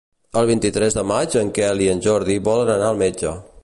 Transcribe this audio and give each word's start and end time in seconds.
El 0.39 0.47
vint-i-tres 0.51 0.97
de 0.99 1.03
maig 1.11 1.37
en 1.43 1.53
Quel 1.59 1.87
i 1.87 1.93
en 1.95 2.05
Jordi 2.09 2.43
volen 2.53 2.77
anar 2.79 2.93
al 2.93 3.03
metge. 3.09 3.41